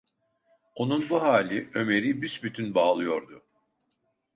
[0.75, 3.43] Onun bu hali Ömer’i büsbütün bağlıyordu.